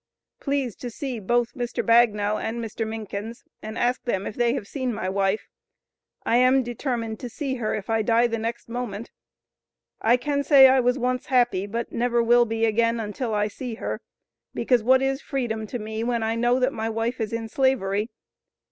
[0.39, 1.85] Please to see both Mr.
[1.85, 2.87] Bagnel and Mr.
[2.87, 5.47] Minkins, and ask them if they have seen my wife.
[6.25, 9.11] I am determined to see her, if I die the next moment.
[10.01, 13.75] I can say I was once happy, but never will be again, until I see
[13.75, 14.01] her;
[14.55, 18.09] because what is freedom to me, when I know that my wife is in slavery?